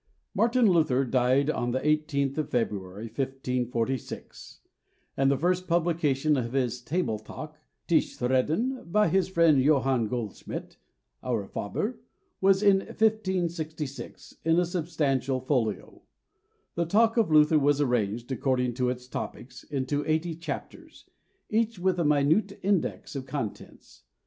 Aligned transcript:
MARTIN 0.33 0.65
LUTHER 0.65 1.05
died 1.05 1.47
on 1.51 1.69
the 1.69 1.79
18th 1.79 2.39
of 2.39 2.49
February, 2.49 3.03
1546, 3.05 4.61
and 5.15 5.29
the 5.29 5.37
first 5.37 5.67
publication 5.67 6.35
of 6.37 6.53
his 6.53 6.81
"Table 6.81 7.19
Talk"—Tischreden—by 7.19 9.09
his 9.09 9.27
friend, 9.27 9.61
Johann 9.61 10.07
Goldschmid 10.09 10.77
(Aurifaber), 11.23 11.97
was 12.41 12.63
in 12.63 12.77
1566, 12.79 14.37
in 14.43 14.57
a 14.59 14.65
substantial 14.65 15.39
folio. 15.39 16.01
The 16.73 16.85
talk 16.85 17.15
of 17.17 17.29
Luther 17.29 17.59
was 17.59 17.79
arranged, 17.79 18.31
according 18.31 18.73
to 18.73 18.89
its 18.89 19.07
topics, 19.07 19.61
into 19.65 20.03
eighty 20.07 20.33
chapters, 20.35 21.05
each 21.51 21.77
with 21.77 21.99
a 21.99 22.03
minute 22.03 22.57
index 22.63 23.15
of 23.15 23.27
contents. 23.27 24.01